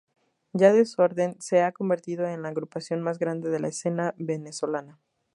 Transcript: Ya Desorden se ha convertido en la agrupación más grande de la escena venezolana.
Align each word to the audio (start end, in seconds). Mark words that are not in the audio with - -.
Ya 0.53 0.73
Desorden 0.73 1.39
se 1.39 1.61
ha 1.61 1.73
convertido 1.73 2.25
en 2.25 2.41
la 2.41 2.47
agrupación 2.49 3.03
más 3.03 3.19
grande 3.19 3.51
de 3.51 3.59
la 3.59 3.67
escena 3.67 4.15
venezolana. 4.17 4.99